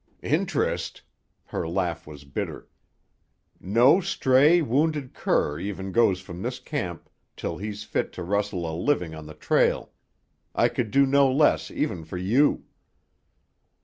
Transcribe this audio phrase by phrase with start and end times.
[0.23, 1.03] "Interest!"
[1.45, 2.67] Her laugh was bitter.
[3.59, 8.73] "No stray, wounded cur even goes from this camp till he's fit to rustle a
[8.75, 9.91] living on the trail.
[10.55, 12.65] I could do no less even for you."